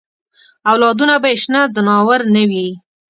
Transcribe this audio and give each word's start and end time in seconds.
اولادونه 0.71 1.15
به 1.21 1.27
یې 1.33 1.37
شنه 1.43 1.61
ځناور 1.75 2.19
نه 2.35 2.43
وي. 2.49 2.67